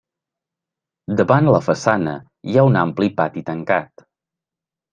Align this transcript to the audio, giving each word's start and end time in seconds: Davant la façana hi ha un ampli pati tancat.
Davant 1.19 1.49
la 1.55 1.59
façana 1.67 2.15
hi 2.53 2.57
ha 2.57 2.65
un 2.73 2.81
ampli 2.87 3.13
pati 3.21 3.47
tancat. 3.53 4.05